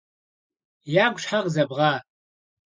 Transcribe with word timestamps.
-Ягу 1.03 1.17
щхьэ 1.21 1.39
къызэбгъа? 1.43 1.91